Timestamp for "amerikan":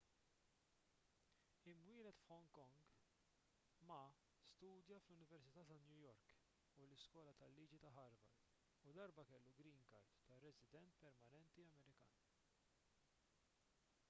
11.67-12.17